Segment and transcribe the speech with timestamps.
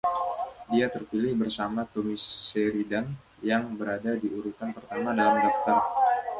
[0.73, 2.17] Dia terpilih bersama Tommy
[2.47, 3.07] Sheridan,
[3.49, 5.79] yang berada di urutan pertama dalam daftar.